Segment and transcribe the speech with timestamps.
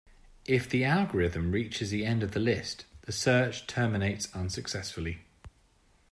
[0.47, 5.19] If the algorithm reaches the end of the list, the search terminates unsuccessfully.